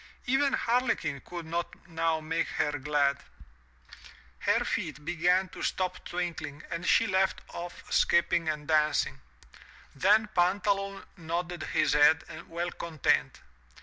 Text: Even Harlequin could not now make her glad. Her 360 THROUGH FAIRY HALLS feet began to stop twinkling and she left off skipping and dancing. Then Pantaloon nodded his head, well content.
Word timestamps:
Even 0.25 0.53
Harlequin 0.53 1.21
could 1.23 1.45
not 1.45 1.87
now 1.87 2.19
make 2.19 2.47
her 2.47 2.79
glad. 2.79 3.17
Her 4.39 4.63
360 4.65 4.65
THROUGH 4.65 4.65
FAIRY 4.65 4.65
HALLS 4.65 4.75
feet 4.97 5.05
began 5.05 5.49
to 5.49 5.61
stop 5.61 6.05
twinkling 6.05 6.63
and 6.71 6.87
she 6.87 7.05
left 7.05 7.41
off 7.49 7.83
skipping 7.93 8.49
and 8.49 8.67
dancing. 8.67 9.21
Then 9.93 10.27
Pantaloon 10.33 11.03
nodded 11.17 11.61
his 11.73 11.93
head, 11.93 12.23
well 12.49 12.71
content. 12.71 13.41